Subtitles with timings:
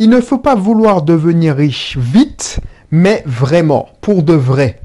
[0.00, 2.58] Il ne faut pas vouloir devenir riche vite,
[2.90, 4.80] mais vraiment, pour de vrai.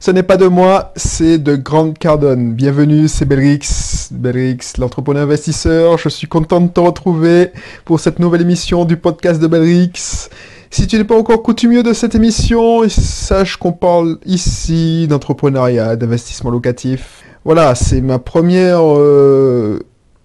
[0.00, 2.52] Ce n'est pas de moi, c'est de Grande Cardone.
[2.52, 5.98] Bienvenue, c'est Belrix, Belrix, l'entrepreneur investisseur.
[5.98, 7.52] Je suis content de te retrouver
[7.84, 10.28] pour cette nouvelle émission du podcast de Belrix.
[10.68, 16.50] Si tu n'es pas encore coutumier de cette émission, sache qu'on parle ici d'entrepreneuriat, d'investissement
[16.50, 17.22] locatif.
[17.44, 19.78] Voilà, c'est ma première, euh,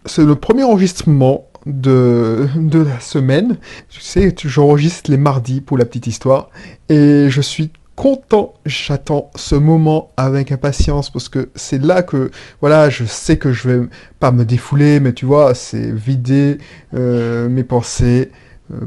[0.06, 3.58] c'est le premier enregistrement de, de la semaine.
[3.90, 6.50] Tu sais, j'enregistre les mardis pour la petite histoire.
[6.90, 12.32] Et je suis content, j'attends ce moment avec impatience parce que c'est là que,
[12.62, 13.88] voilà, je sais que je vais
[14.22, 16.60] pas me défouler, mais tu vois, c'est vider
[16.94, 18.32] euh, mes pensées,
[18.72, 18.86] euh,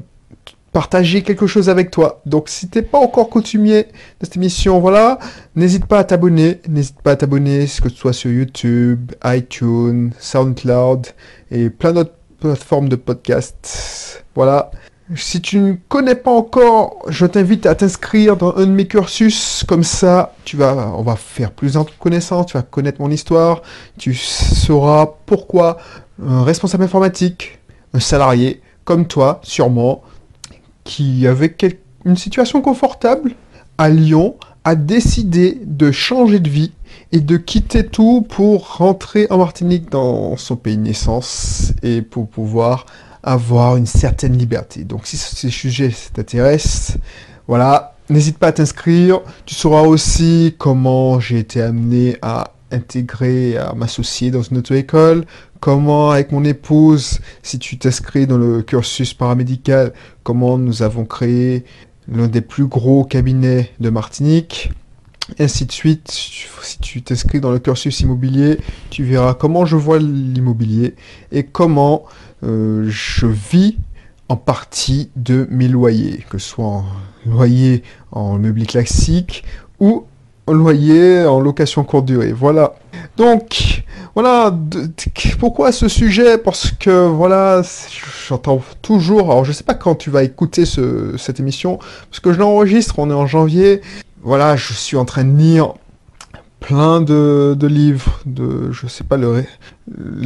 [0.73, 2.23] partager quelque chose avec toi.
[2.25, 5.19] Donc si t'es pas encore coutumier de cette émission, voilà,
[5.57, 11.09] n'hésite pas à t'abonner, n'hésite pas à t'abonner, que ce soit sur YouTube, iTunes, SoundCloud
[11.51, 14.25] et plein d'autres plateformes de podcast.
[14.35, 14.71] Voilà.
[15.15, 19.65] Si tu ne connais pas encore, je t'invite à t'inscrire dans un de mes cursus.
[19.69, 23.63] Comme ça, tu vas, on va faire plus de connaissances, tu vas connaître mon histoire,
[23.99, 25.79] tu sauras pourquoi
[26.25, 27.59] un responsable informatique,
[27.95, 30.03] un salarié comme toi, sûrement,
[30.85, 31.55] qui avait
[32.05, 33.35] une situation confortable
[33.79, 36.73] à Lyon, a décidé de changer de vie
[37.13, 42.27] et de quitter tout pour rentrer en Martinique dans son pays de naissance et pour
[42.27, 42.87] pouvoir
[43.23, 44.85] avoir une certaine liberté.
[44.85, 46.97] Donc si ces sujets t'intéressent,
[47.47, 49.21] voilà, n'hésite pas à t'inscrire.
[49.45, 55.27] Tu sauras aussi comment j'ai été amené à intégrer, à m'associer dans une auto-école,
[55.61, 61.65] comment avec mon épouse, si tu t'inscris dans le cursus paramédical, comment nous avons créé
[62.09, 64.73] l'un des plus gros cabinets de Martinique,
[65.39, 66.11] ainsi de suite.
[66.11, 68.59] Si tu t'inscris dans le cursus immobilier,
[68.91, 70.95] tu verras comment je vois l'immobilier
[71.31, 72.05] et comment
[72.45, 73.77] euh, je vis
[74.29, 76.85] en partie de mes loyers, que ce soit en
[77.27, 79.45] loyer en meublé classique
[79.79, 80.07] ou
[80.47, 82.33] en loyer en location courte durée.
[82.33, 82.75] Voilà.
[83.17, 83.85] Donc,
[84.15, 84.57] voilà.
[85.39, 86.39] pourquoi ce sujet?
[86.39, 87.63] Parce que, voilà,
[88.29, 89.31] j'entends toujours.
[89.31, 91.79] Alors, je sais pas quand tu vas écouter cette émission,
[92.11, 93.81] parce que je l'enregistre, on est en janvier.
[94.25, 95.75] Voilà, je suis en train de lire
[96.61, 99.43] plein de, livres, de, je sais pas, le,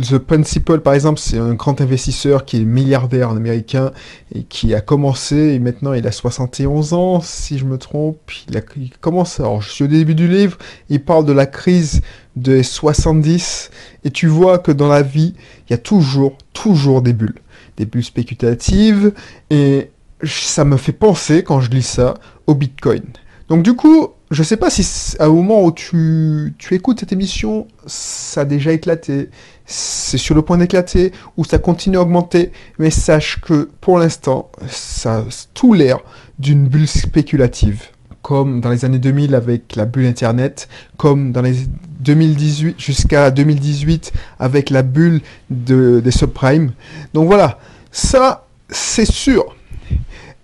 [0.03, 3.93] The Principal par exemple, c'est un grand investisseur qui est milliardaire américain
[4.35, 8.19] et qui a commencé, et maintenant il a 71 ans, si je me trompe,
[8.51, 10.59] il, a, il commence, alors je suis au début du livre,
[10.91, 12.03] il parle de la crise
[12.37, 13.71] des 70,
[14.05, 15.35] et tu vois que dans la vie,
[15.69, 17.41] il y a toujours, toujours des bulles,
[17.79, 19.15] des bulles spéculatives,
[19.49, 19.91] et
[20.23, 22.13] ça me fait penser, quand je lis ça,
[22.47, 23.03] au Bitcoin.
[23.49, 27.13] Donc du coup, je sais pas si à un moment où tu, tu écoutes cette
[27.13, 29.31] émission, ça a déjà éclaté,
[29.65, 34.51] c'est sur le point d'éclater, ou ça continue à augmenter, mais sache que pour l'instant,
[34.69, 35.25] ça a
[35.55, 35.99] tout l'air
[36.39, 37.85] d'une bulle spéculative,
[38.23, 41.55] comme dans les années 2000 avec la bulle Internet, comme dans les
[42.01, 45.21] 2018 jusqu'à 2018 avec la bulle
[45.51, 46.73] de, des subprimes.
[47.15, 47.59] Donc voilà,
[47.91, 49.57] ça c'est sûr.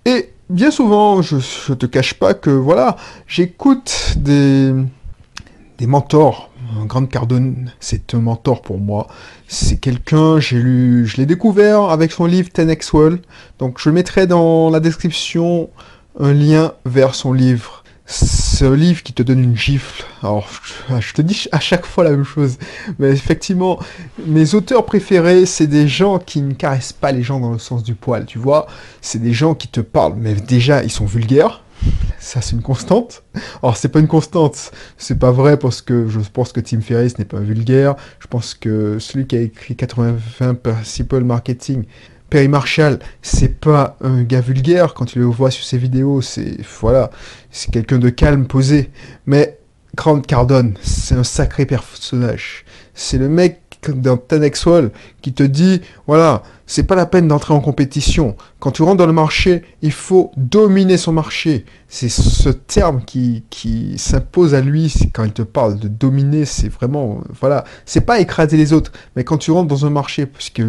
[0.05, 2.97] Et bien souvent, je, te cache pas que voilà,
[3.27, 4.73] j'écoute des,
[5.79, 6.51] des mentors.
[6.87, 9.07] Grande Cardone, c'est un mentor pour moi.
[9.47, 13.21] C'est quelqu'un, j'ai lu, je l'ai découvert avec son livre 10x World.
[13.59, 15.69] Donc je mettrai dans la description
[16.19, 17.82] un lien vers son livre
[18.63, 20.05] un livre qui te donne une gifle.
[20.23, 20.49] Alors,
[21.01, 22.59] je te dis à chaque fois la même chose.
[22.99, 23.79] Mais effectivement,
[24.27, 27.83] mes auteurs préférés, c'est des gens qui ne caressent pas les gens dans le sens
[27.83, 28.67] du poil, tu vois.
[29.01, 31.63] C'est des gens qui te parlent, mais déjà, ils sont vulgaires.
[32.21, 33.25] Ça, c'est une constante.
[33.63, 34.71] Alors, c'est pas une constante.
[34.97, 37.97] C'est pas vrai parce que je pense que Tim Ferriss n'est pas vulgaire.
[38.21, 41.85] Je pense que celui qui a écrit 80 Principles Marketing
[42.33, 46.57] Perry Marshall, c'est pas un gars vulgaire quand tu le vois sur ses vidéos, c'est
[46.81, 47.11] voilà,
[47.51, 48.89] c'est quelqu'un de calme, posé.
[49.27, 49.59] Mais
[49.95, 52.65] Grant Cardone, c'est un sacré personnage.
[52.95, 54.19] C'est le mec dans
[54.65, 58.35] Wall qui te dit voilà, c'est pas la peine d'entrer en compétition.
[58.61, 61.67] Quand tu rentres dans le marché, il faut dominer son marché.
[61.87, 66.71] C'est ce terme qui, qui s'impose à lui quand il te parle de dominer, c'est
[66.71, 70.49] vraiment voilà, c'est pas écraser les autres, mais quand tu rentres dans un marché parce
[70.49, 70.63] que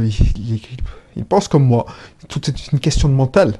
[1.15, 1.85] il pense comme moi.
[2.27, 3.55] Tout est une question de mental.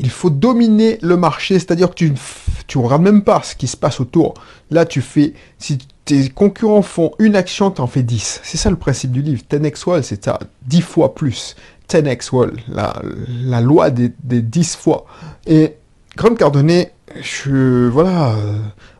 [0.00, 3.76] Il faut dominer le marché, c'est-à-dire que tu ne regardes même pas ce qui se
[3.76, 4.34] passe autour.
[4.70, 8.40] Là, tu fais, si tes concurrents font une action, tu en fais 10.
[8.44, 9.42] C'est ça le principe du livre.
[9.50, 11.56] 10x Wall, c'est ça, 10 fois plus.
[11.88, 12.94] 10x Wall, la,
[13.28, 15.04] la loi des, des 10 fois.
[15.46, 15.74] Et
[16.16, 18.34] Grande Cardonnay, je, voilà,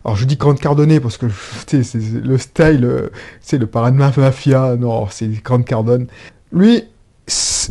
[0.04, 1.26] alors je dis Grande Cardonnay parce que
[1.66, 3.10] c'est le style,
[3.40, 6.06] c'est le parrain de mafia, non, c'est Grande Cardone.
[6.52, 6.84] Lui,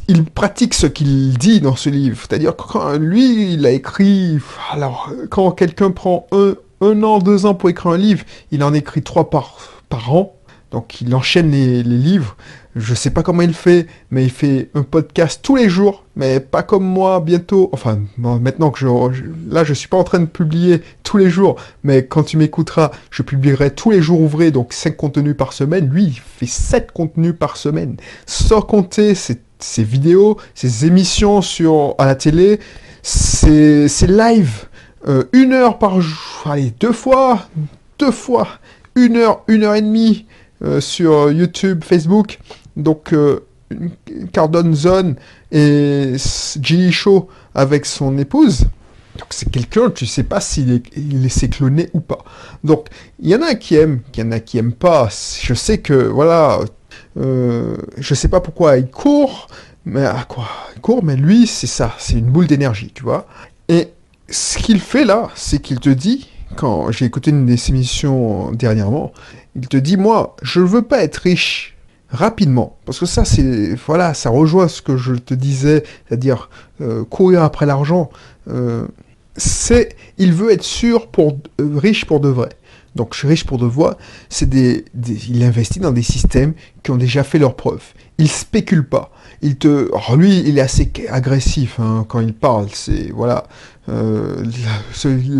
[0.07, 2.17] il pratique ce qu'il dit dans ce livre.
[2.19, 4.39] C'est-à-dire quand lui, il a écrit,
[4.71, 9.01] alors quand quelqu'un prend un, an, deux ans pour écrire un livre, il en écrit
[9.01, 9.57] trois par,
[9.89, 10.33] par an.
[10.71, 12.35] Donc il enchaîne les, livres.
[12.75, 16.39] Je sais pas comment il fait, mais il fait un podcast tous les jours, mais
[16.39, 17.69] pas comme moi bientôt.
[17.71, 18.87] Enfin, maintenant que je,
[19.49, 22.91] là je suis pas en train de publier tous les jours, mais quand tu m'écouteras,
[23.09, 25.89] je publierai tous les jours ouvrés, donc cinq contenus par semaine.
[25.89, 27.95] Lui, il fait sept contenus par semaine,
[28.27, 29.15] sans compter
[29.59, 32.59] ses, vidéos, ses émissions sur à la télé,
[33.01, 34.65] ses, lives,
[35.07, 37.47] euh, une heure par jour, allez deux fois,
[37.99, 38.47] deux fois,
[38.95, 40.25] une heure, une heure et demie
[40.63, 42.39] euh, sur YouTube, Facebook.
[42.75, 43.43] Donc, euh,
[44.31, 45.15] Cardone Zone
[45.51, 46.15] et
[46.61, 48.67] Gilly Show avec son épouse.
[49.17, 52.23] Donc c'est quelqu'un, tu sais pas s'il est, il s'est cloné ou pas.
[52.63, 52.87] Donc
[53.19, 55.09] il y en a qui aiment, il y en a qui aiment pas.
[55.41, 56.59] Je sais que voilà,
[57.17, 59.47] euh, je sais pas pourquoi il court,
[59.85, 63.27] mais à quoi Il court, mais lui c'est ça, c'est une boule d'énergie, tu vois.
[63.69, 63.89] Et
[64.29, 69.11] ce qu'il fait là, c'est qu'il te dit, quand j'ai écouté une des émissions dernièrement,
[69.55, 71.75] il te dit, moi, je veux pas être riche
[72.09, 76.49] rapidement, parce que ça, c'est, voilà, ça rejoint ce que je te disais, c'est-à-dire
[76.81, 78.09] euh, courir après l'argent.
[78.49, 78.87] Euh,
[79.35, 82.49] c'est, il veut être sûr pour riche pour de vrai.
[82.95, 83.91] Donc riche pour de vrai,
[84.29, 84.85] c'est des,
[85.29, 86.53] il investit dans des systèmes
[86.83, 87.83] qui ont déjà fait leurs preuves.
[88.17, 89.11] Il spécule pas.
[89.41, 92.67] Il te, lui, il est assez agressif hein, quand il parle.
[92.73, 93.45] C'est voilà.
[93.89, 94.43] Euh,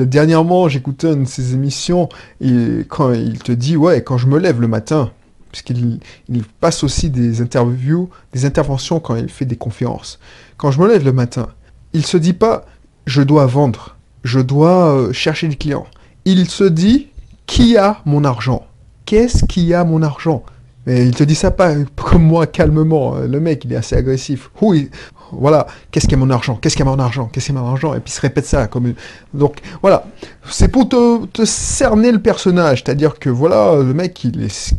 [0.05, 2.07] dernièrement, j'écoutais une de ses émissions
[2.39, 5.11] et quand il te dit ouais, quand je me lève le matin,
[5.51, 5.99] puisqu'il
[6.29, 10.19] il passe aussi des interviews, des interventions quand il fait des conférences.
[10.57, 11.47] Quand je me lève le matin,
[11.93, 12.65] il se dit pas
[13.05, 15.87] je dois vendre, je dois euh, chercher des clients.
[16.25, 17.07] Il se dit
[17.47, 18.67] qui a mon argent?
[19.05, 20.43] Qu'est-ce qui a mon argent?
[20.85, 23.15] Mais il te dit ça pas comme moi, calmement.
[23.15, 24.51] Le mec, il est assez agressif.
[24.61, 24.91] Oui,
[25.31, 26.55] voilà, qu'est-ce qu'il y a mon argent?
[26.55, 27.29] Qu'est-ce qu'il y a mon argent?
[27.31, 27.93] Qu'est-ce qu'il y a mon argent?
[27.93, 28.93] Et puis il se répète ça comme
[29.33, 30.05] Donc voilà,
[30.49, 34.73] c'est pour te, cerner le personnage, c'est-à-dire que voilà, le mec, il est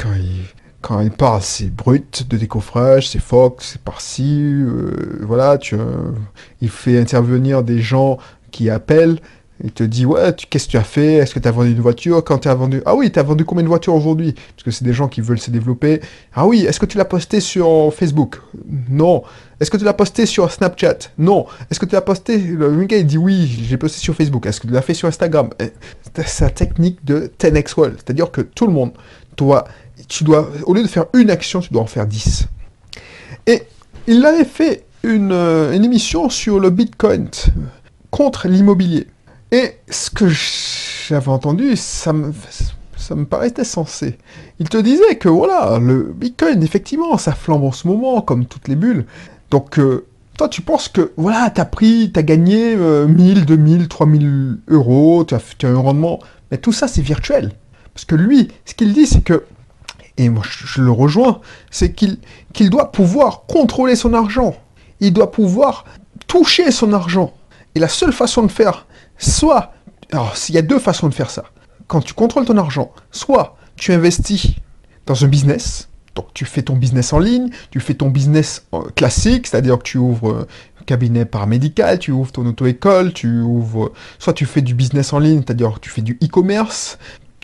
[0.80, 5.76] quand il parle, c'est brut de décoffrage, c'est Fox, c'est par-ci, euh, voilà, tu,
[6.60, 8.18] il fait intervenir des gens
[8.52, 9.18] qui appellent,
[9.62, 11.14] il te dit, ouais, qu'est-ce que tu as fait?
[11.14, 12.22] Est-ce que tu as vendu une voiture?
[12.22, 12.80] Quand tu as vendu...
[12.86, 14.32] Ah oui, tu as vendu combien de voitures aujourd'hui?
[14.32, 16.00] Parce que c'est des gens qui veulent se développer.
[16.34, 18.40] Ah oui, est-ce que tu l'as posté sur Facebook?
[18.88, 19.22] Non.
[19.60, 20.98] Est-ce que tu l'as posté sur Snapchat?
[21.18, 21.46] Non.
[21.70, 22.38] Est-ce que tu l'as posté...
[22.38, 24.46] Le gars, il dit, oui, j'ai posté sur Facebook.
[24.46, 25.50] Est-ce que tu l'as fait sur Instagram?
[26.24, 27.96] C'est la technique de 10x World.
[27.96, 28.92] C'est-à-dire que tout le monde
[29.36, 29.64] doit...
[30.08, 30.50] Tu dois...
[30.66, 32.46] Au lieu de faire une action, tu dois en faire 10.
[33.48, 33.62] Et
[34.06, 37.28] il avait fait euh, une émission sur le Bitcoin
[38.10, 39.06] contre l'immobilier.
[39.50, 42.32] Et ce que j'avais entendu, ça me,
[42.96, 44.18] ça me paraissait sensé.
[44.58, 48.68] Il te disait que voilà, le Bitcoin, effectivement, ça flambe en ce moment, comme toutes
[48.68, 49.06] les bulles.
[49.50, 50.06] Donc, euh,
[50.36, 55.68] toi, tu penses que, voilà, t'as pris, t'as gagné 1000, 2000, 3000 euros, tu as,
[55.68, 56.20] un rendement.
[56.50, 57.52] Mais tout ça, c'est virtuel.
[57.94, 59.44] Parce que lui, ce qu'il dit, c'est que,
[60.18, 61.40] et moi je, le rejoins,
[61.70, 62.18] c'est qu'il
[62.52, 64.54] qu'il doit pouvoir contrôler son argent.
[65.00, 65.84] Il doit pouvoir
[66.28, 67.32] toucher son argent.
[67.74, 68.86] Et la seule façon de faire
[69.18, 69.72] Soit,
[70.12, 71.44] alors s'il y a deux façons de faire ça.
[71.86, 74.54] Quand tu contrôles ton argent, soit tu investis
[75.06, 78.82] dans un business, donc tu fais ton business en ligne, tu fais ton business euh,
[78.94, 80.46] classique, c'est-à-dire que tu ouvres
[80.80, 85.18] un cabinet paramédical, tu ouvres ton auto-école, tu ouvres, soit tu fais du business en
[85.18, 86.98] ligne, c'est-à-dire que tu fais du e-commerce,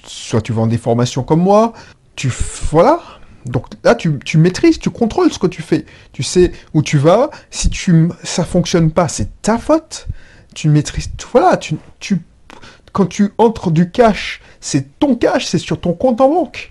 [0.07, 1.73] soit tu vends des formations comme moi,
[2.16, 2.33] tu,
[2.71, 3.00] voilà,
[3.47, 5.85] donc là, tu, tu, maîtrises, tu contrôles ce que tu fais.
[6.12, 7.31] Tu sais où tu vas.
[7.50, 10.07] Si tu, ça fonctionne pas, c'est ta faute
[10.55, 12.21] tu maîtrises, voilà, tu, tu,
[12.93, 16.71] quand tu entres du cash, c'est ton cash, c'est sur ton compte en banque.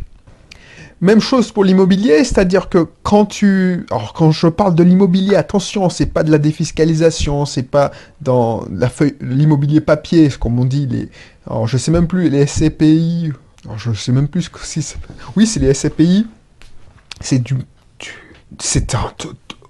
[1.01, 5.89] Même chose pour l'immobilier, c'est-à-dire que quand tu, alors quand je parle de l'immobilier, attention,
[5.89, 10.87] c'est pas de la défiscalisation, c'est pas dans la feuille, l'immobilier papier, comme on dit,
[10.87, 11.09] les,
[11.45, 13.33] alors je sais même plus les SCPI,
[13.65, 14.97] alors je sais même plus si c'est,
[15.35, 16.25] oui c'est les SCPI,
[17.19, 17.55] c'est du,
[18.59, 19.11] c'est un,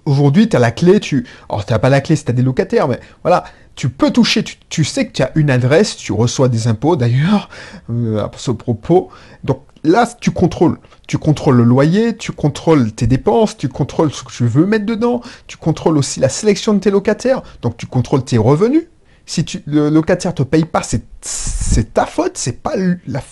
[0.06, 2.34] aujourd'hui tu as la clé, tu, alors tu n'as pas la clé si tu as
[2.34, 3.44] des locataires, mais voilà,
[3.74, 7.48] tu peux toucher, tu, sais que tu as une adresse, tu reçois des impôts d'ailleurs,
[7.90, 9.10] euh, à ce propos.
[9.42, 10.78] Donc là, tu contrôles.
[11.06, 14.86] Tu contrôles le loyer, tu contrôles tes dépenses, tu contrôles ce que tu veux mettre
[14.86, 18.84] dedans, tu contrôles aussi la sélection de tes locataires, donc tu contrôles tes revenus.
[19.26, 22.74] Si tu, le locataire te paye pas, c'est ta faute, c'est pas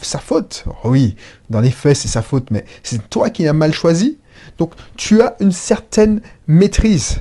[0.01, 0.65] sa faute.
[0.85, 1.17] oui,
[1.51, 4.19] dans les faits, c'est sa faute, mais c'est toi qui as mal choisi.
[4.59, 7.21] Donc tu as une certaine maîtrise.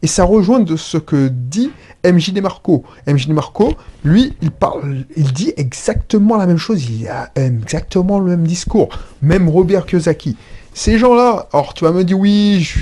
[0.00, 1.70] Et ça rejoint de ce que dit
[2.04, 2.84] MJ DeMarco.
[3.06, 8.30] MJ DeMarco, lui, il parle, il dit exactement la même chose, il a exactement le
[8.30, 8.88] même discours.
[9.22, 10.36] Même Robert Kiyosaki.
[10.72, 12.72] Ces gens-là, alors tu vas me dire oui,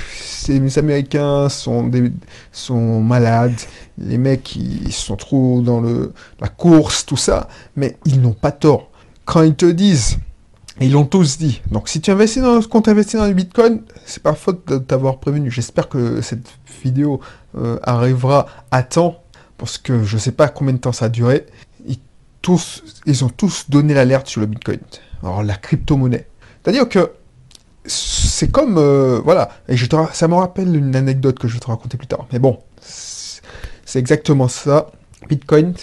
[0.47, 2.11] les Américains sont, des,
[2.51, 3.59] sont malades,
[3.97, 8.51] les mecs ils sont trop dans le, la course, tout ça, mais ils n'ont pas
[8.51, 8.91] tort.
[9.25, 10.19] Quand ils te disent,
[10.79, 13.81] ils l'ont tous dit, donc si tu investis dans, quand tu investis dans le Bitcoin,
[14.05, 15.49] c'est pas faute de t'avoir prévenu.
[15.49, 16.47] J'espère que cette
[16.83, 17.19] vidéo
[17.57, 19.23] euh, arrivera à temps,
[19.57, 21.45] parce que je sais pas combien de temps ça a duré.
[21.87, 21.97] Ils,
[22.41, 24.79] tous, ils ont tous donné l'alerte sur le Bitcoin,
[25.23, 26.27] alors la crypto-monnaie.
[26.63, 27.11] C'est-à-dire que
[27.87, 31.59] c'est comme euh, voilà et je te, ça me rappelle une anecdote que je vais
[31.59, 34.87] te raconter plus tard mais bon c'est exactement ça
[35.29, 35.73] Bitcoin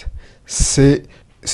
[0.45, 1.03] c'est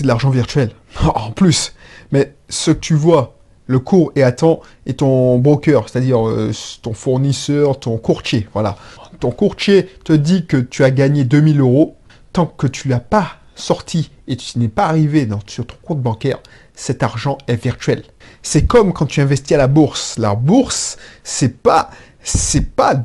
[0.02, 0.72] de l'argent virtuel
[1.04, 1.74] en plus
[2.12, 3.38] mais ce que tu vois
[3.68, 6.51] le cours et temps est ton broker c'est-à-dire euh,
[6.82, 8.75] ton fournisseur ton courtier voilà
[9.20, 11.96] ton courtier te dit que tu as gagné 2000 euros
[12.34, 16.39] tant que tu l'as pas sorti et tu n'es pas arrivé sur ton compte bancaire
[16.74, 18.03] cet argent est virtuel
[18.44, 20.18] c'est comme quand tu investis à la bourse.
[20.18, 21.91] La bourse, c'est pas,
[22.24, 22.96] c'est pas,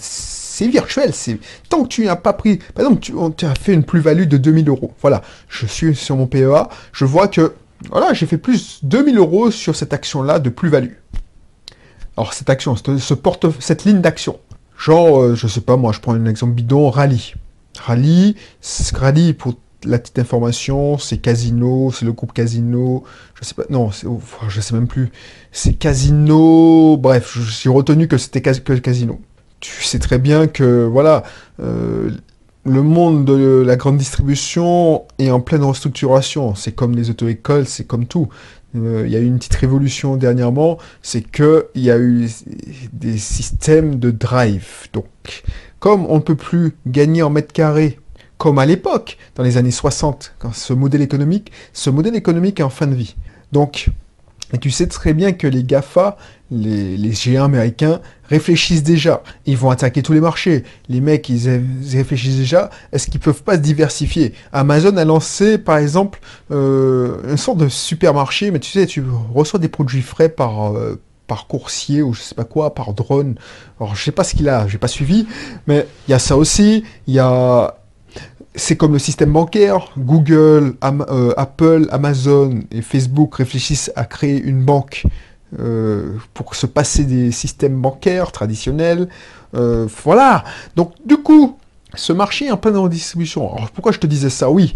[0.00, 1.12] c'est virtuel.
[1.14, 4.26] C'est tant que tu n'as pas pris, par exemple, tu, tu as fait une plus-value
[4.26, 4.92] de 2000 euros.
[5.00, 7.54] Voilà, je suis sur mon PEA, je vois que,
[7.90, 10.94] voilà, j'ai fait plus 2000 euros sur cette action-là de plus-value.
[12.16, 14.38] Alors cette action, ce porte, cette ligne d'action.
[14.76, 17.34] Genre, euh, je sais pas, moi, je prends un exemple bidon, Rally.
[17.78, 18.36] Rally,
[18.94, 19.54] Rally pour
[19.84, 23.04] la petite information, c'est Casino, c'est le groupe Casino,
[23.40, 25.10] je sais pas, non, ouf, je sais même plus.
[25.52, 29.20] C'est Casino, bref, suis retenu que c'était Casino.
[29.60, 31.24] Tu sais très bien que, voilà,
[31.60, 32.10] euh,
[32.68, 36.54] le monde de la grande distribution est en pleine restructuration.
[36.54, 38.28] C'est comme les auto-écoles, c'est comme tout.
[38.76, 42.28] Euh, Il y a eu une petite révolution dernièrement, c'est que il y a eu
[42.92, 44.88] des systèmes de drive.
[44.92, 45.06] Donc,
[45.78, 47.98] comme on ne peut plus gagner en mètres carrés
[48.36, 52.62] comme à l'époque, dans les années 60, quand ce modèle économique, ce modèle économique est
[52.64, 53.16] en fin de vie.
[53.50, 53.88] Donc,
[54.52, 56.16] et tu sais très bien que les GAFA,
[56.50, 59.22] les, les géants américains, réfléchissent déjà.
[59.46, 60.64] Ils vont attaquer tous les marchés.
[60.88, 61.62] Les mecs, ils,
[61.92, 62.70] réfléchissent déjà.
[62.92, 64.34] Est-ce qu'ils peuvent pas se diversifier?
[64.52, 69.02] Amazon a lancé, par exemple, euh, une sorte de supermarché, mais tu sais, tu
[69.34, 73.36] reçois des produits frais par, euh, par coursier ou je sais pas quoi, par drone.
[73.80, 75.26] Alors, je sais pas ce qu'il a, j'ai pas suivi,
[75.66, 76.84] mais il y a ça aussi.
[77.06, 77.77] Il y a
[78.58, 79.90] c'est comme le système bancaire.
[79.96, 85.04] Google, euh, Apple, Amazon et Facebook réfléchissent à créer une banque
[85.58, 89.08] euh, pour se passer des systèmes bancaires traditionnels.
[89.54, 90.44] Euh, voilà.
[90.76, 91.56] Donc, du coup,
[91.94, 93.54] ce marché est en pleine redistribution.
[93.54, 94.50] Alors, pourquoi je te disais ça?
[94.50, 94.74] Oui.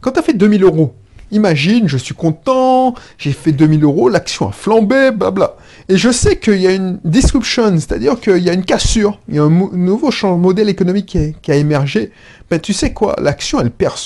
[0.00, 0.94] Quand tu as fait 2000 euros,
[1.34, 5.56] imagine, je suis content, j'ai fait 2000 euros, l'action a flambé, blabla.
[5.88, 9.34] Et je sais qu'il y a une disruption, c'est-à-dire qu'il y a une cassure, il
[9.34, 12.10] y a un nouveau modèle économique qui, a émergé.
[12.50, 13.96] Ben, tu sais quoi, l'action, elle perd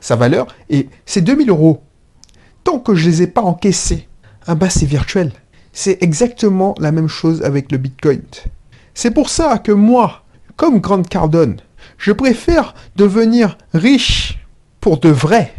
[0.00, 1.82] sa valeur, et ces 2000 euros,
[2.64, 4.08] tant que je les ai pas encaissés,
[4.46, 5.32] ah bah c'est virtuel.
[5.72, 8.22] C'est exactement la même chose avec le Bitcoin.
[8.94, 10.24] C'est pour ça que moi,
[10.56, 11.58] comme Grant Cardone,
[11.98, 14.38] je préfère devenir riche
[14.80, 15.52] pour de vrai.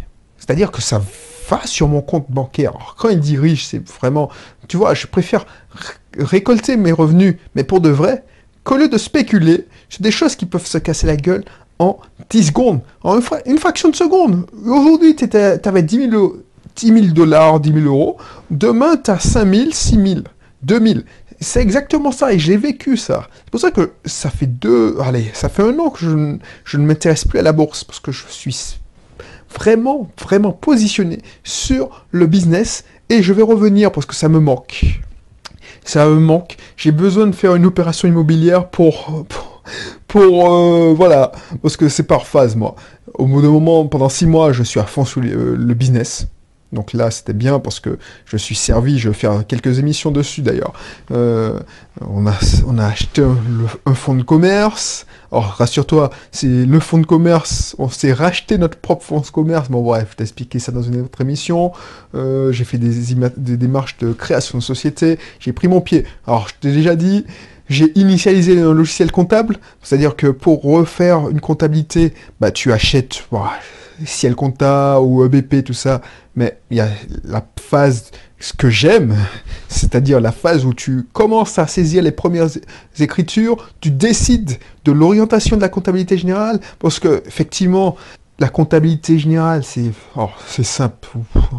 [0.50, 1.00] C'est-à-dire que ça
[1.48, 2.72] va sur mon compte bancaire.
[2.72, 4.32] Alors, quand il dit riche, c'est vraiment...
[4.68, 8.24] Tu vois, je préfère ré- récolter mes revenus, mais pour de vrai,
[8.64, 11.46] qu'au lieu de spéculer sur des choses qui peuvent se casser la gueule
[11.78, 12.00] en
[12.32, 14.48] 10 secondes, en une, fra- une fraction de seconde.
[14.66, 16.38] Aujourd'hui, tu avais 10 000, euros-
[16.76, 18.18] 10 000 dollars, 10 000 euros.
[18.50, 20.20] Demain, tu as 5 000, 6 000,
[20.64, 21.00] 2 000.
[21.40, 23.28] C'est exactement ça, et j'ai vécu ça.
[23.46, 24.98] C'est pour ça que ça fait deux...
[25.00, 26.00] Allez, ça fait un an que
[26.66, 28.80] je ne m'intéresse plus à la bourse, parce que je suis
[29.54, 35.02] vraiment, vraiment positionné sur le business, et je vais revenir parce que ça me manque.
[35.84, 36.58] Ça me manque.
[36.78, 39.26] J'ai besoin de faire une opération immobilière pour...
[40.08, 42.74] pour euh, voilà parce que c'est par phase moi
[43.14, 45.74] au bout d'un moment pendant six mois je suis à fond sur le, euh, le
[45.76, 46.28] business
[46.72, 50.42] donc là c'était bien parce que je suis servi je vais faire quelques émissions dessus
[50.42, 50.74] d'ailleurs.
[51.12, 51.60] Euh,
[52.02, 52.34] on a
[52.68, 53.24] on a acheté
[53.86, 55.06] un, fonds de commerce.
[55.32, 59.70] Alors rassure-toi c'est le fonds de commerce on s'est racheté notre propre fonds de commerce.
[59.70, 61.72] Bon bref je t'ai expliqué ça dans une autre émission.
[62.16, 65.18] Euh, j'ai fait des, démarches de création de société.
[65.40, 66.06] J'ai pris mon pied.
[66.28, 67.26] Alors je t'ai déjà dit
[67.68, 73.14] j'ai initialisé un logiciel comptable, c'est-à-dire que pour refaire une comptabilité, bah tu achètes
[74.06, 76.02] Ciel Compta ou EBP, tout ça,
[76.36, 76.90] mais il y a
[77.24, 79.16] la phase, ce que j'aime,
[79.68, 82.50] c'est-à-dire la phase où tu commences à saisir les premières
[83.00, 87.96] écritures, tu décides de l'orientation de la comptabilité générale, parce que effectivement,
[88.40, 91.10] la comptabilité générale, c'est oh, simple,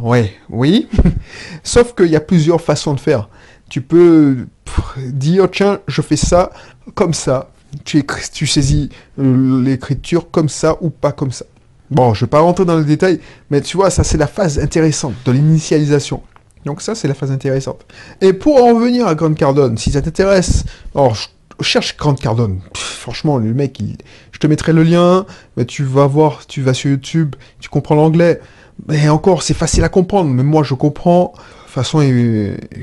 [0.02, 0.88] ouais, oui,
[1.62, 3.28] sauf qu'il y a plusieurs façons de faire.
[3.68, 4.49] Tu peux
[5.06, 6.50] dire tiens je fais ça
[6.94, 7.50] comme ça.
[7.85, 8.88] Tu, tu saisis
[9.20, 11.44] euh, l'écriture comme ça ou pas comme ça
[11.90, 13.20] bon je vais pas rentrer dans le détail
[13.50, 16.23] mais tu vois ça c'est la phase intéressante de l'initialisation
[16.66, 17.87] Donc ça, c'est la phase intéressante.
[18.20, 21.28] Et pour en revenir à Grant Cardone, si ça t'intéresse, alors je
[21.62, 22.61] cherche Grant Cardone.
[22.75, 23.82] franchement, le mec,
[24.32, 27.94] je te mettrai le lien, mais tu vas voir, tu vas sur YouTube, tu comprends
[27.94, 28.40] l'anglais.
[28.88, 31.32] Mais encore, c'est facile à comprendre, mais moi, je comprends.
[31.35, 32.02] De toute façon,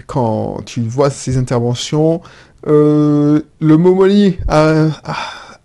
[0.06, 2.22] quand tu vois ses interventions,
[2.68, 4.38] euh, le Momoli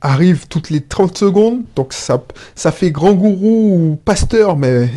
[0.02, 2.22] arrive toutes les 30 secondes, donc ça,
[2.54, 4.90] ça fait grand gourou ou pasteur, mais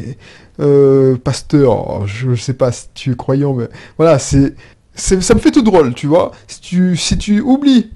[0.59, 4.55] euh, pasteur, je, sais pas si tu es croyant, mais voilà, c'est,
[4.95, 6.31] ça me fait tout drôle, tu vois.
[6.47, 7.91] Si tu, si tu oublies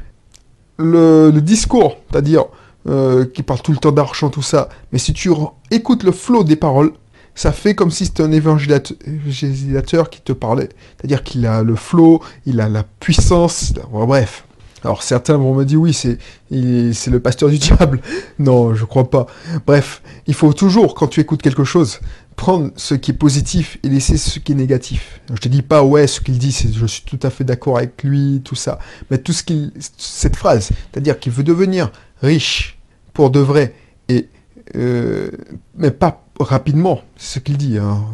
[0.77, 2.45] le, discours, c'est-à-dire
[2.87, 5.31] euh, qui parle tout le temps d'argent, tout ça, mais si tu
[5.71, 6.91] écoutes le flot des paroles,
[7.33, 10.69] ça fait comme si c'était un évangélisateur qui te parlait.
[10.97, 14.45] C'est-à-dire qu'il a le flot, il a la puissance, bref.
[14.83, 16.17] Alors certains vont me dire oui, c'est
[16.51, 18.01] le pasteur du diable.
[18.37, 19.27] Non, je crois pas.
[19.65, 21.99] Bref, il faut toujours quand tu écoutes quelque chose
[22.35, 25.19] prendre ce qui est positif et laisser ce qui est négatif.
[25.29, 28.01] Je te dis pas ouais ce qu'il dit, je suis tout à fait d'accord avec
[28.01, 28.79] lui, tout ça,
[29.11, 32.79] mais tout ce qu'il cette phrase, c'est-à-dire qu'il veut devenir riche
[33.13, 33.75] pour de vrai
[34.07, 34.29] et
[34.77, 35.29] euh,
[35.75, 37.77] mais pas rapidement, c'est ce qu'il dit.
[37.77, 38.05] Hein.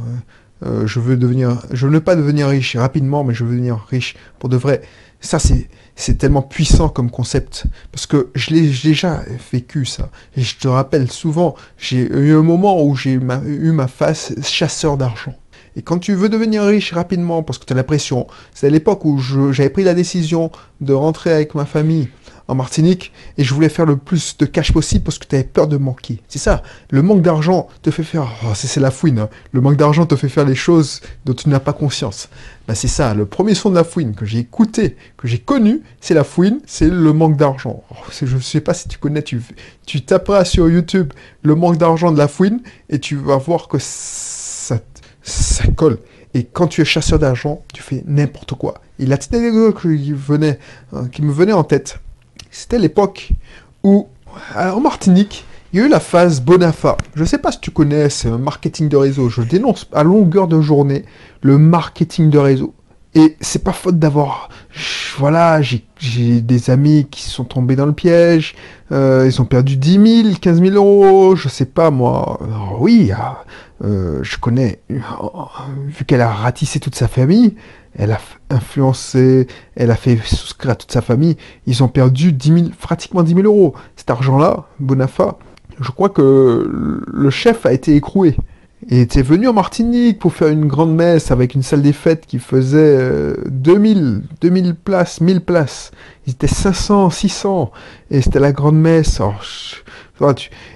[0.65, 4.15] Euh, je veux devenir, je veux pas devenir riche rapidement, mais je veux devenir riche
[4.39, 4.81] pour de vrai.
[5.25, 7.65] Ça, c'est, tellement puissant comme concept.
[7.91, 10.09] Parce que je l'ai déjà vécu, ça.
[10.37, 14.97] Et je te rappelle souvent, j'ai eu un moment où j'ai eu ma face chasseur
[14.97, 15.33] d'argent.
[15.75, 18.69] Et quand tu veux devenir riche rapidement, parce que tu as la pression, c'est à
[18.69, 22.07] l'époque où j'avais pris la décision de rentrer avec ma famille
[22.47, 25.43] en Martinique et je voulais faire le plus de cash possible parce que tu avais
[25.43, 26.21] peur de manquer.
[26.27, 29.29] C'est ça, le manque d'argent te fait faire, oh, c'est la fouine, hein.
[29.51, 32.29] le manque d'argent te fait faire les choses dont tu n'as pas conscience.
[32.67, 35.81] Ben, c'est ça, le premier son de la fouine que j'ai écouté, que j'ai connu,
[36.01, 37.83] c'est la fouine, c'est le manque d'argent.
[37.91, 39.41] Oh, je ne sais pas si tu connais, tu,
[39.85, 43.77] tu taperas sur YouTube le manque d'argent de la fouine et tu vas voir que
[43.79, 44.79] ça,
[45.21, 45.99] ça colle.
[46.33, 48.81] Et quand tu es chasseur d'argent, tu fais n'importe quoi.
[48.99, 50.59] Et la petite anecdote qui, venait,
[50.91, 51.99] hein, qui me venait en tête,
[52.55, 53.31] c'était l'époque
[53.83, 54.07] où,
[54.55, 56.95] euh, en Martinique, il y a eu la phase Bonafa.
[57.13, 59.27] Je ne sais pas si tu connais, c'est un marketing de réseau.
[59.27, 61.03] Je dénonce à longueur de journée
[61.41, 62.73] le marketing de réseau.
[63.13, 64.49] Et c'est pas faute d'avoir.
[65.17, 68.55] Voilà, j'ai des amis qui sont tombés dans le piège.
[68.93, 72.39] Euh, ils ont perdu 10 000, 15 000 euros, je sais pas moi.
[72.79, 73.11] oui,
[73.83, 74.79] euh, je connais.
[74.89, 77.55] Vu qu'elle a ratissé toute sa famille,
[77.97, 81.37] elle a influencé, elle a fait souscrire à toute sa famille.
[81.65, 83.73] Ils ont perdu 10 000, pratiquement 10 000 euros.
[83.95, 85.37] Cet argent-là, Bonafa,
[85.79, 88.35] je crois que le chef a été écroué.
[88.89, 92.27] Et était venu en Martinique pour faire une grande messe avec une salle des fêtes
[92.27, 95.91] qui faisait 2000, euh, 2000 places, 1000 places.
[96.27, 97.71] Ils étaient 500, 600.
[98.11, 99.21] Et c'était la grande messe.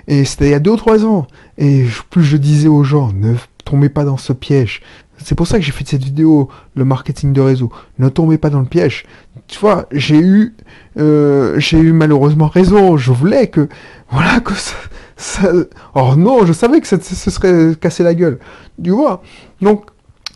[0.07, 1.27] Et c'était il y a 2 ou 3 ans.
[1.57, 4.81] Et plus je disais aux gens, ne tombez pas dans ce piège.
[5.23, 7.71] C'est pour ça que j'ai fait cette vidéo, le marketing de réseau.
[7.97, 9.05] Ne tombez pas dans le piège.
[9.47, 10.55] Tu vois, j'ai eu,
[10.97, 12.95] euh, j'ai eu malheureusement raison.
[12.97, 13.67] Je voulais que,
[14.11, 14.75] voilà, que ça,
[15.17, 15.51] ça...
[15.93, 18.39] Oh non, je savais que ça, se serait cassé la gueule.
[18.81, 19.21] Tu vois?
[19.61, 19.85] Donc,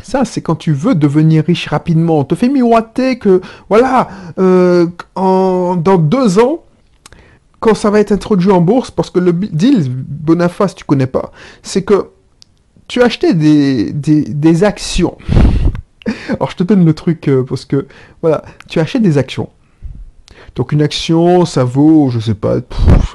[0.02, 2.20] ça, c'est quand tu veux devenir riche rapidement.
[2.20, 6.62] On te fait miroiter que, voilà, euh, en, dans deux ans,
[7.63, 11.32] quand ça va être introduit en bourse, parce que le deal, Bonafas, tu connais pas,
[11.62, 12.10] c'est que
[12.89, 15.17] tu achetais des, des, actions.
[16.30, 17.88] Alors je te donne le truc euh, parce que
[18.21, 19.47] voilà, tu achètes des actions.
[20.58, 22.58] Donc une action, ça vaut, je sais pas,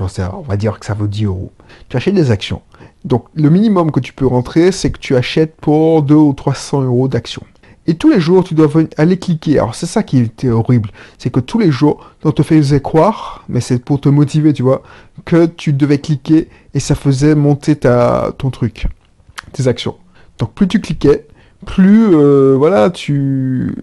[0.01, 1.53] on va dire que ça vaut 10 euros.
[1.91, 2.63] Tu achètes des actions.
[3.05, 6.85] Donc le minimum que tu peux rentrer, c'est que tu achètes pour 2 ou 300
[6.85, 7.45] euros d'actions.
[7.89, 9.59] Et tous les jours, tu dois aller cliquer.
[9.59, 13.45] Alors c'est ça qui était horrible, c'est que tous les jours, on te faisait croire,
[13.49, 14.83] mais c'est pour te motiver, tu vois,
[15.25, 18.87] que tu devais cliquer et ça faisait monter ta, ton truc
[19.53, 19.97] tes actions.
[20.39, 21.27] Donc plus tu cliquais,
[21.65, 23.75] plus euh, voilà, tu,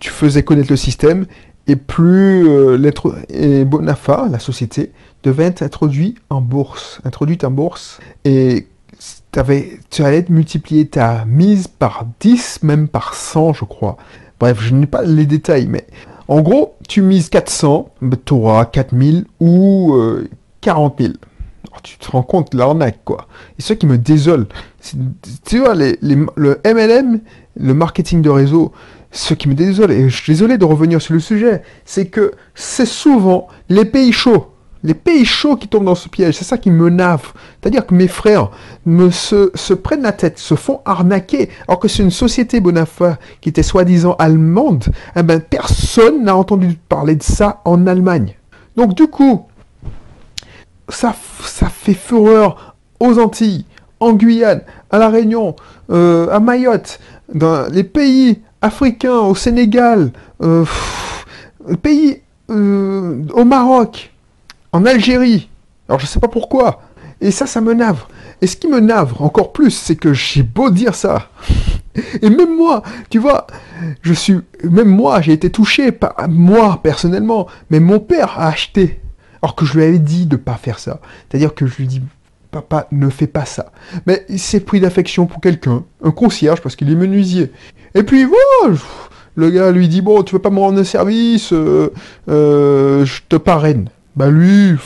[0.00, 1.26] faisais connaître le système
[1.66, 2.90] et plus euh,
[3.28, 4.90] et Bonafa, la société,
[5.22, 8.66] devait être introduite en bourse, introduite en bourse et
[9.38, 13.96] avais, tu allais multiplier ta mise par 10, même par 100, je crois.
[14.38, 15.86] Bref, je n'ai pas les détails, mais
[16.28, 17.90] en gros, tu mises 400,
[18.24, 19.94] tu auras 4000 ou
[20.60, 21.14] 40 euh, 000
[21.82, 23.26] tu te rends compte l'arnaque, quoi.
[23.58, 24.46] Et ce qui me désole,
[25.44, 27.20] tu vois, le MLM,
[27.56, 28.72] le marketing de réseau,
[29.12, 32.32] ce qui me désole, et je suis désolé de revenir sur le sujet, c'est que
[32.54, 34.49] c'est souvent les pays chauds,
[34.82, 36.36] les pays chauds qui tombent dans ce piège.
[36.36, 37.32] C'est ça qui me nave.
[37.60, 38.50] C'est-à-dire que mes frères
[38.86, 43.18] me se, se, prennent la tête, se font arnaquer, alors que c'est une société Bonafa
[43.40, 44.84] qui était soi-disant allemande.
[45.16, 48.34] Eh ben, personne n'a entendu parler de ça en Allemagne.
[48.76, 49.46] Donc du coup,
[50.88, 53.64] ça, ça fait fureur aux Antilles,
[54.00, 55.56] en Guyane, à La Réunion,
[55.90, 57.00] euh, à Mayotte,
[57.32, 60.12] dans les pays africains au Sénégal,
[60.42, 60.64] euh,
[61.82, 64.09] pays euh, au Maroc,
[64.72, 65.48] en Algérie.
[65.88, 66.82] Alors je sais pas pourquoi.
[67.20, 68.08] Et ça, ça me navre.
[68.40, 71.28] Et ce qui me navre encore plus, c'est que j'ai beau dire ça.
[72.22, 73.46] Et même moi, tu vois,
[74.00, 79.00] je suis, même moi, j'ai été touché, par moi personnellement, mais mon père a acheté,
[79.42, 81.00] alors que je lui avais dit de pas faire ça.
[81.28, 82.00] C'est-à-dire que je lui dis,
[82.50, 83.72] papa, ne fais pas ça.
[84.06, 87.52] Mais il s'est pris d'affection pour quelqu'un, un concierge, parce qu'il est menuisier.
[87.94, 88.76] Et puis voilà,
[89.34, 91.92] le gars lui dit, bon, tu veux pas me rendre un service, euh,
[92.28, 93.90] euh, je te parraine.
[94.20, 94.76] Bah lui,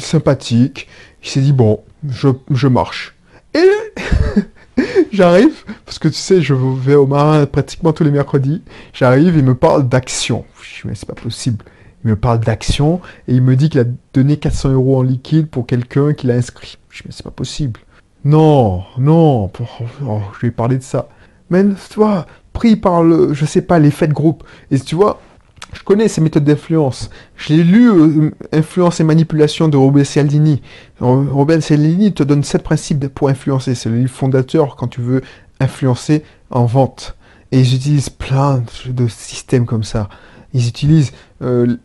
[0.00, 0.88] sympathique,
[1.22, 3.14] il s'est dit, bon, je, je marche.
[3.52, 3.68] Et
[5.12, 8.62] j'arrive, parce que tu sais, je vais au marin pratiquement tous les mercredis,
[8.94, 10.46] j'arrive, il me parle d'action.
[10.86, 11.66] Mais c'est pas possible.
[12.02, 15.48] Il me parle d'action et il me dit qu'il a donné 400 euros en liquide
[15.48, 16.78] pour quelqu'un qu'il a inscrit.
[16.88, 17.80] Je mais c'est pas possible.
[18.24, 19.52] Non, non,
[20.06, 21.10] oh, je lui ai parlé de ça.
[21.50, 22.24] Mais tu vois,
[22.54, 24.44] pris par le, je sais pas, l'effet de groupe.
[24.70, 25.20] Et tu vois,
[25.72, 27.10] je connais ces méthodes d'influence.
[27.36, 30.62] Je l'ai lu, euh, Influence et manipulation de Robert Cialdini.
[31.00, 33.74] Robert Cialdini te donne sept principes pour influencer.
[33.74, 35.22] C'est le livre fondateur quand tu veux
[35.60, 37.16] influencer en vente.
[37.52, 40.08] Et ils utilisent plein de systèmes comme ça.
[40.54, 41.76] Ils utilisent euh,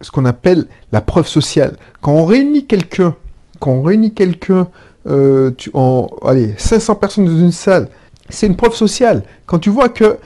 [0.00, 1.76] ce qu'on appelle la preuve sociale.
[2.00, 3.14] Quand on réunit quelqu'un,
[3.58, 4.68] quand on réunit quelqu'un,
[5.06, 7.88] euh, en, allez, 500 personnes dans une salle,
[8.28, 9.22] c'est une preuve sociale.
[9.46, 10.18] Quand tu vois que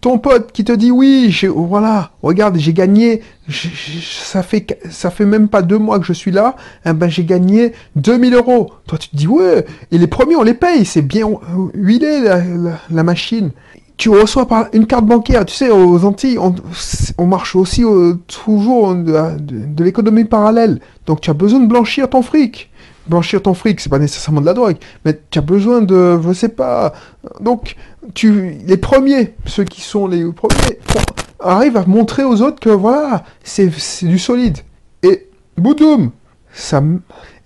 [0.00, 5.48] ton pote qui te dit oui, voilà, regarde, j'ai gagné, ça fait ça fait même
[5.48, 8.72] pas deux mois que je suis là, eh ben j'ai gagné 2000 euros.
[8.86, 11.28] Toi tu te dis ouais, et les premiers on les paye, c'est bien
[11.74, 12.42] huilé la,
[12.90, 13.50] la, machine.
[13.96, 17.82] Tu reçois par une carte bancaire, tu sais, aux Antilles, on, marche aussi
[18.28, 20.80] toujours de, de l'économie parallèle.
[21.06, 22.70] Donc tu as besoin de blanchir ton fric
[23.08, 26.32] blanchir ton fric, c'est pas nécessairement de la drogue, mais tu as besoin de, je
[26.32, 26.92] sais pas.
[27.40, 27.76] Donc,
[28.14, 30.78] tu, les premiers, ceux qui sont les premiers,
[31.40, 33.70] arrivent à montrer aux autres que voilà, c'est
[34.02, 34.58] du solide.
[35.02, 36.10] Et boudoum,
[36.52, 36.82] ça,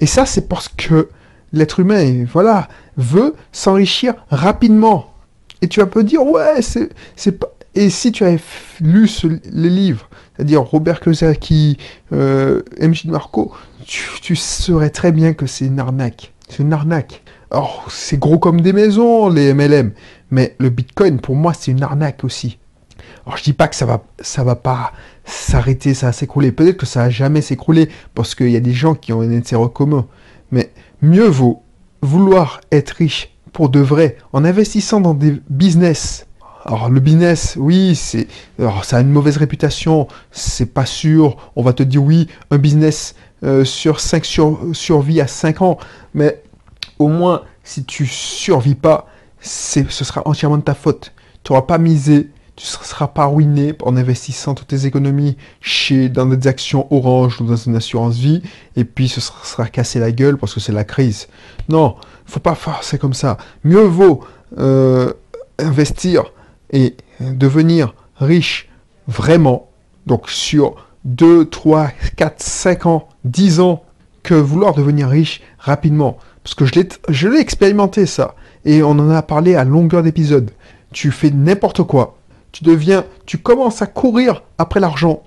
[0.00, 1.08] et ça c'est parce que
[1.52, 5.12] l'être humain, voilà, veut s'enrichir rapidement.
[5.60, 7.52] Et tu vas peut dire ouais, c'est pas.
[7.74, 8.40] Et si tu avais
[8.80, 9.08] lu
[9.50, 11.78] les livres, c'est-à-dire Robert Kiyosaki,
[12.12, 13.52] euh, MJ Marco,
[13.86, 16.31] tu, saurais très bien que c'est une arnaque.
[16.52, 17.22] C'est une arnaque.
[17.50, 19.92] Alors, c'est gros comme des maisons, les MLM.
[20.30, 22.58] Mais le Bitcoin, pour moi, c'est une arnaque aussi.
[23.24, 24.92] Alors, je dis pas que ça va, ça va pas
[25.24, 26.52] s'arrêter, ça va s'écrouler.
[26.52, 29.34] Peut-être que ça va jamais s'écrouler parce qu'il y a des gens qui ont un
[29.34, 30.06] intérêt commun.
[30.50, 31.62] Mais mieux vaut
[32.02, 36.26] vouloir être riche pour de vrai en investissant dans des business.
[36.66, 38.28] Alors le business, oui, c'est,
[38.82, 41.50] ça a une mauvaise réputation, c'est pas sûr.
[41.56, 45.78] On va te dire oui, un business euh, sur 5 sur, survie à 5 ans.
[46.14, 46.42] Mais
[46.98, 49.06] au moins, si tu survis pas,
[49.40, 51.12] ce sera entièrement de ta faute.
[51.42, 56.08] Tu n'auras pas misé, tu ne seras pas ruiné en investissant toutes tes économies chez,
[56.08, 58.42] dans des actions orange ou dans une assurance vie,
[58.76, 61.28] et puis ce sera, cassé la gueule parce que c'est la crise.
[61.68, 63.38] Non, faut pas forcer comme ça.
[63.64, 64.24] Mieux vaut
[64.58, 65.12] euh,
[65.58, 66.32] investir
[66.70, 68.68] et devenir riche
[69.08, 69.68] vraiment,
[70.06, 73.82] donc sur 2, 3, 4, 5 ans, 10 ans
[74.22, 76.18] que vouloir devenir riche rapidement.
[76.44, 78.34] Parce que je l'ai expérimenté ça.
[78.64, 80.50] Et on en a parlé à longueur d'épisode.
[80.92, 82.18] Tu fais n'importe quoi.
[82.52, 85.22] Tu deviens, tu commences à courir après l'argent.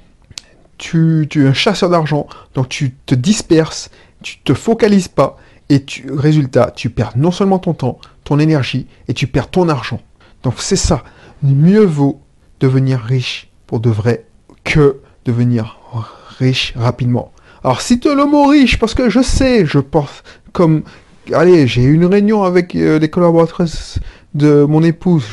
[0.78, 2.28] Tu, tu es un chasseur d'argent.
[2.54, 3.90] Donc tu te disperses,
[4.22, 5.38] tu te focalises pas.
[5.70, 9.68] Et tu, résultat, tu perds non seulement ton temps, ton énergie, et tu perds ton
[9.68, 10.00] argent.
[10.44, 11.04] Donc c'est ça.
[11.42, 12.22] Mieux vaut
[12.60, 14.26] devenir riche pour de vrai
[14.64, 15.78] que devenir
[16.40, 17.32] riche rapidement.
[17.64, 20.84] Alors cite le mot riche parce que je sais, je pense comme
[21.34, 24.00] allez, j'ai eu une réunion avec euh, les collaboratrices
[24.34, 25.26] de mon épouse.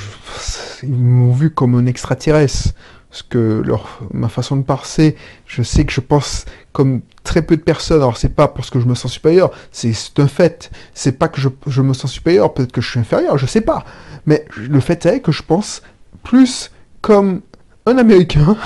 [0.83, 2.74] Ils m'ont vu comme un extraterrestre.
[3.11, 7.59] Parce que leur, ma façon de penser, je sais que je pense comme très peu
[7.59, 8.00] de personnes.
[8.00, 10.70] Alors c'est pas parce que je me sens supérieur, c'est un fait.
[10.94, 13.61] C'est pas que je, je, me sens supérieur, peut-être que je suis inférieur, je sais
[13.61, 13.85] pas.
[14.24, 15.83] Mais le fait est que je pense
[16.22, 16.70] plus
[17.02, 17.42] comme
[17.85, 18.57] un Américain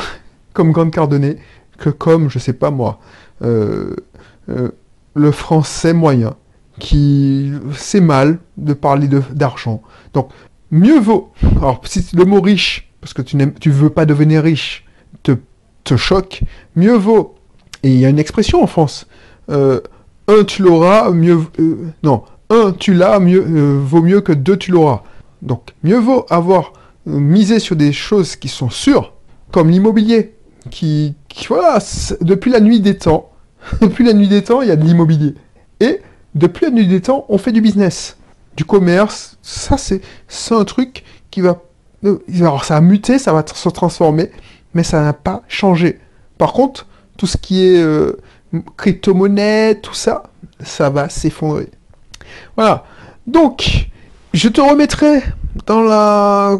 [0.56, 1.36] comme Grande Cardonnay
[1.76, 2.98] que comme, je sais pas moi,
[3.42, 3.94] euh,
[4.48, 4.70] euh,
[5.14, 6.34] le français moyen,
[6.78, 9.82] qui c'est mal de parler d'argent.
[10.14, 10.30] Donc,
[10.70, 14.86] mieux vaut, alors si le mot riche, parce que tu ne veux pas devenir riche,
[15.22, 15.32] te,
[15.84, 16.42] te choque,
[16.74, 17.34] mieux vaut,
[17.82, 19.06] et il y a une expression en France,
[19.50, 19.80] euh,
[20.26, 21.38] un tu l'auras, mieux,
[22.02, 23.40] non, un tu l'as, mieux,
[23.76, 25.02] vaut mieux que deux tu l'auras.
[25.42, 26.72] Donc, mieux vaut avoir
[27.04, 29.12] misé sur des choses qui sont sûres,
[29.52, 30.36] comme l'immobilier
[30.70, 31.14] qui,
[31.48, 31.79] voilà,
[32.20, 33.31] depuis la nuit des temps,
[33.81, 35.35] depuis la nuit des temps, il y a de l'immobilier.
[35.81, 36.00] Et
[36.35, 38.16] depuis la nuit des temps, on fait du business,
[38.57, 39.38] du commerce.
[39.42, 40.00] Ça, c'est
[40.55, 41.62] un truc qui va
[42.38, 44.31] Alors ça a muté, ça va se transformer,
[44.74, 45.98] mais ça n'a pas changé.
[46.38, 48.20] Par contre, tout ce qui est euh,
[48.76, 50.24] crypto-monnaie, tout ça,
[50.61, 51.70] ça va s'effondrer.
[52.57, 52.85] Voilà.
[53.26, 53.88] Donc,
[54.33, 55.22] je te remettrai
[55.66, 56.59] dans la,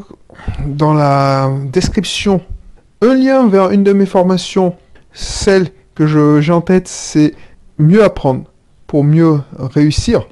[0.67, 2.41] dans la description
[3.03, 4.75] un lien vers une de mes formations.
[5.13, 7.35] Celle que j'ai en tête, c'est
[7.79, 8.45] mieux apprendre
[8.87, 10.27] pour mieux réussir.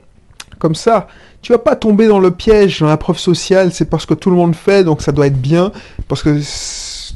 [0.58, 1.08] Comme ça,
[1.42, 4.30] tu vas pas tomber dans le piège, dans la preuve sociale, c'est parce que tout
[4.30, 5.72] le monde fait, donc ça doit être bien.
[6.08, 6.40] Parce que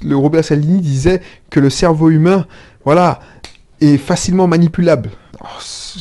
[0.04, 2.46] le Robert Salini disait que le cerveau humain,
[2.84, 3.20] voilà,
[3.80, 5.10] est facilement manipulable.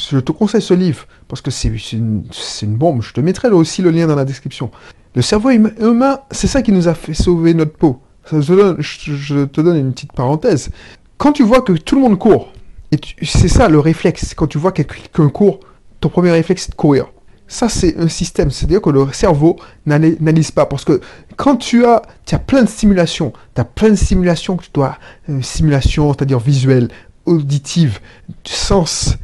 [0.10, 2.24] je te conseille ce livre, parce que c'est une,
[2.62, 3.02] une, bombe.
[3.02, 4.72] Je te mettrai aussi le lien dans la description.
[5.16, 8.02] Le cerveau humain, c'est ça qui nous a fait sauver notre peau.
[8.32, 10.70] Je, te donne une petite parenthèse.
[11.18, 12.54] Quand tu vois que tout le monde court,
[12.92, 15.60] et c'est ça le réflexe, quand tu vois quelqu'un court,
[16.00, 17.08] ton premier réflexe c'est de courir.
[17.50, 18.52] Ça, c'est un système.
[18.52, 20.66] C'est-à-dire que le cerveau n'analyse pas.
[20.66, 21.00] Parce que
[21.38, 24.72] quand tu as, tu as plein de stimulations, tu as plein de stimulations que tu
[24.74, 24.98] dois,
[25.30, 26.90] euh, simulation, c'est-à-dire visuelle,
[27.26, 28.00] auditive,
[28.44, 29.18] sens,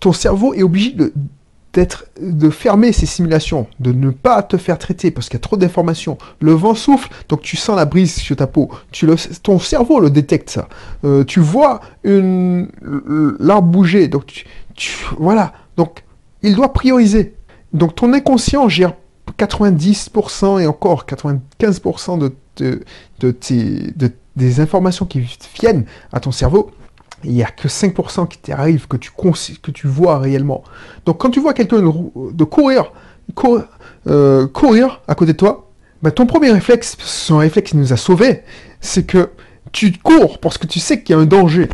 [0.00, 1.12] ton cerveau est obligé de,
[1.72, 5.40] d'être, de fermer ces simulations, de ne pas te faire traiter parce qu'il y a
[5.40, 6.18] trop d'informations.
[6.40, 8.70] Le vent souffle, donc tu sens la brise sur ta peau.
[8.90, 10.68] Tu le, ton cerveau le détecte ça.
[11.04, 12.68] Euh, tu vois une,
[13.38, 15.52] l'arbre bouger, donc tu, voilà.
[15.76, 16.04] Donc
[16.42, 17.34] il doit prioriser.
[17.72, 18.94] Donc ton inconscient gère
[19.38, 22.82] 90% et encore 95% de, de,
[23.20, 25.20] de, des informations qui
[25.60, 26.70] viennent à ton cerveau.
[27.24, 30.62] Il n'y a que 5% qui t'arrive, que tu, que tu vois réellement.
[31.04, 32.92] Donc quand tu vois quelqu'un de, courir,
[34.06, 35.70] euh, courir à côté de toi,
[36.02, 38.42] bah, ton premier réflexe, son réflexe nous a sauvés,
[38.80, 39.30] c'est que
[39.72, 41.68] tu cours parce que tu sais qu'il y a un danger.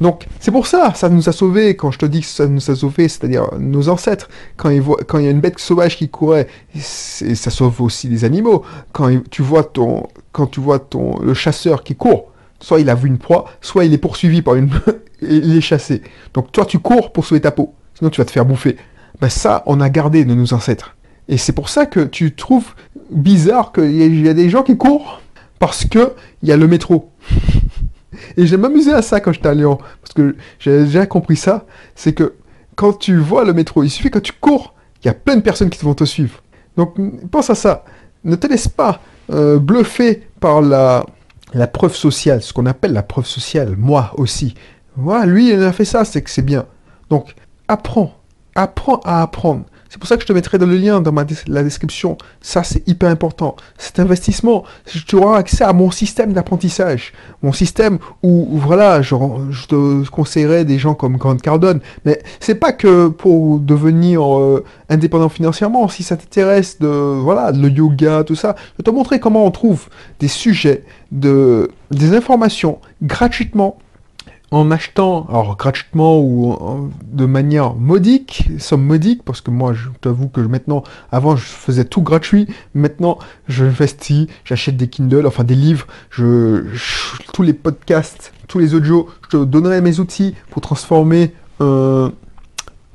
[0.00, 2.70] Donc, c'est pour ça, ça nous a sauvés, quand je te dis que ça nous
[2.70, 5.96] a sauvés, c'est-à-dire nos ancêtres, quand, ils voient, quand il y a une bête sauvage
[5.96, 8.64] qui courait, ça sauve aussi les animaux.
[8.92, 12.32] Quand tu vois ton, quand tu vois ton, le chasseur qui court,
[12.64, 14.70] soit il a vu une proie, soit il est poursuivi par une,
[15.22, 16.02] il est chassé.
[16.32, 18.76] Donc toi, tu cours pour sauver ta peau, sinon tu vas te faire bouffer.
[19.20, 20.96] Ben ça, on a gardé de nos ancêtres.
[21.28, 22.74] Et c'est pour ça que tu trouves
[23.10, 25.20] bizarre qu'il y, a des gens qui courent
[25.58, 27.10] parce que il y a le métro.
[28.36, 29.78] Et j'ai m'amusé à ça quand j'étais à Lyon.
[30.00, 31.66] Parce que j'ai déjà compris ça.
[31.94, 32.34] C'est que
[32.76, 35.42] quand tu vois le métro, il suffit que tu cours, il y a plein de
[35.42, 36.42] personnes qui vont te suivre.
[36.76, 36.96] Donc
[37.30, 37.84] pense à ça.
[38.24, 39.00] Ne te laisse pas
[39.30, 41.04] euh, bluffer par la,
[41.54, 43.76] la preuve sociale, ce qu'on appelle la preuve sociale.
[43.76, 44.54] Moi aussi.
[44.96, 46.66] Voilà, lui, il a fait ça, c'est que c'est bien.
[47.10, 47.34] Donc
[47.68, 48.14] apprends.
[48.54, 49.64] Apprends à apprendre.
[49.94, 52.18] C'est pour ça que je te mettrai dans le lien dans ma la description.
[52.40, 53.54] Ça, c'est hyper important.
[53.78, 54.64] Cet investissement,
[55.06, 57.12] tu auras accès à mon système d'apprentissage.
[57.44, 59.14] Mon système où, voilà, je,
[59.68, 61.78] te conseillerais des gens comme Grant Cardone.
[62.04, 65.86] Mais c'est pas que pour devenir euh, indépendant financièrement.
[65.86, 69.52] Si ça t'intéresse de, voilà, le yoga, tout ça, je vais te montrer comment on
[69.52, 69.86] trouve
[70.18, 73.78] des sujets, de, des informations gratuitement
[74.50, 80.28] en achetant, alors gratuitement ou de manière modique, somme modique, parce que moi, je t'avoue
[80.28, 82.46] que maintenant, avant, je faisais tout gratuit.
[82.74, 86.64] Maintenant, je investis, j'achète des Kindle, enfin des livres, je,
[87.32, 92.10] tous les podcasts, tous les audios, je te donnerai mes outils pour transformer euh,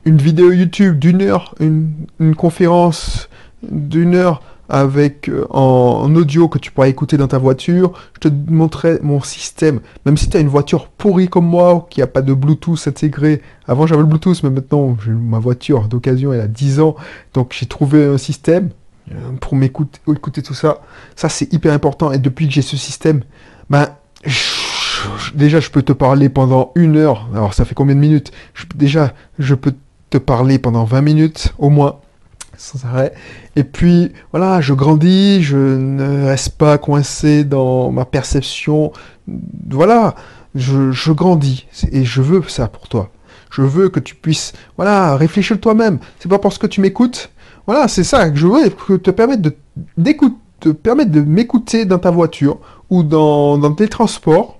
[0.05, 3.29] une vidéo YouTube d'une heure, une, une conférence
[3.63, 7.93] d'une heure avec euh, en, audio que tu pourras écouter dans ta voiture.
[8.13, 9.81] Je te montrerai mon système.
[10.05, 13.41] Même si tu as une voiture pourrie comme moi, qui a pas de Bluetooth intégré.
[13.67, 16.95] Avant j'avais le Bluetooth, mais maintenant ma voiture d'occasion elle a 10 ans.
[17.33, 18.69] Donc j'ai trouvé un système
[19.11, 20.81] euh, pour m'écouter écouter tout ça.
[21.15, 22.11] Ça c'est hyper important.
[22.11, 23.23] Et depuis que j'ai ce système,
[23.69, 23.87] ben
[25.33, 27.27] déjà je peux te parler pendant une heure.
[27.33, 28.31] Alors ça fait combien de minutes?
[28.75, 29.73] Déjà je peux
[30.11, 31.99] te parler pendant 20 minutes au moins
[32.59, 33.13] sans arrêt.
[33.55, 38.91] Et puis, voilà, je grandis, je ne reste pas coincé dans ma perception.
[39.69, 40.15] Voilà,
[40.55, 43.09] je, grandis et je veux ça pour toi.
[43.49, 45.99] Je veux que tu puisses, voilà, réfléchir toi-même.
[46.19, 47.31] C'est pas parce que tu m'écoutes.
[47.65, 49.55] Voilà, c'est ça que je veux que te de
[50.59, 54.59] te permettre de m'écouter dans ta voiture ou dans, dans tes transports.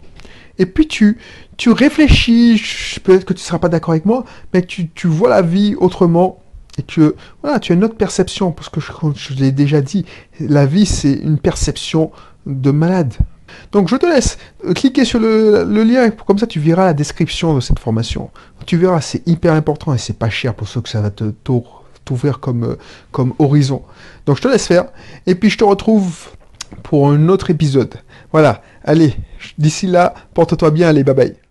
[0.58, 1.18] Et puis tu,
[1.58, 2.62] tu réfléchis,
[3.04, 5.76] peut-être que tu ne seras pas d'accord avec moi, mais tu, tu vois la vie
[5.78, 6.40] autrement
[6.80, 7.16] et que
[7.62, 10.06] tu as une autre perception, parce que je, je l'ai déjà dit,
[10.40, 12.12] la vie c'est une perception
[12.46, 13.14] de malade.
[13.72, 14.38] Donc je te laisse
[14.76, 18.30] cliquer sur le, lien, comme ça tu verras la description de cette formation.
[18.66, 21.32] Tu verras, c'est hyper important et c'est pas cher pour ceux que ça va te
[22.06, 22.76] t'ouvrir comme, euh,
[23.12, 23.84] comme horizon.
[24.26, 24.86] Donc je te laisse faire,
[25.26, 26.30] et puis je te retrouve
[26.84, 27.96] pour un autre épisode.
[28.32, 29.16] Voilà, allez,
[29.58, 31.49] d'ici là, porte-toi bien, allez, bye bye.